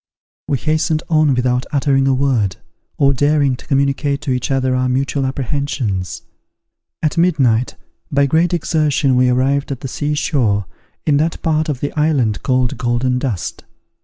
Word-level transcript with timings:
We 0.47 0.57
hastened 0.57 1.03
on 1.11 1.35
without 1.35 1.67
uttering 1.71 2.07
a 2.07 2.13
word, 2.15 2.55
or 2.97 3.13
daring 3.13 3.55
to 3.57 3.67
communicate 3.67 4.19
to 4.21 4.31
each 4.31 4.49
other 4.49 4.75
our 4.75 4.89
mutual 4.89 5.27
apprehensions. 5.27 6.23
At 7.03 7.19
midnight, 7.19 7.75
by 8.11 8.25
great 8.25 8.51
exertion, 8.51 9.15
we 9.15 9.29
arrived 9.29 9.71
at 9.71 9.81
the 9.81 9.87
sea 9.87 10.15
shore, 10.15 10.65
in 11.05 11.17
that 11.17 11.39
part 11.43 11.69
of 11.69 11.81
the 11.81 11.91
island 11.93 12.41
called 12.41 12.79
Golden 12.79 13.19
Dust. 13.19 13.63